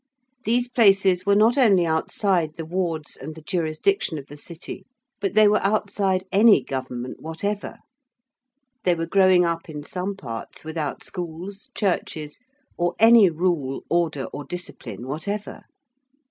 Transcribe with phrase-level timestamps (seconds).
[0.45, 4.87] These places were not only outside the wards and the jurisdiction of the City,
[5.19, 7.77] but they were outside any government whatever.
[8.83, 12.39] They were growing up in some parts without schools, churches,
[12.79, 15.65] or any rule, order, or discipline whatever.